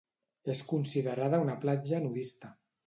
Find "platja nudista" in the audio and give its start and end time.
1.67-2.55